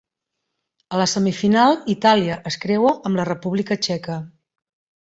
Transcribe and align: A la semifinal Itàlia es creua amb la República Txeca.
A 0.95 0.99
la 1.01 1.05
semifinal 1.11 1.77
Itàlia 1.95 2.41
es 2.53 2.59
creua 2.65 2.95
amb 3.11 3.21
la 3.23 3.31
República 3.35 3.81
Txeca. 3.87 4.23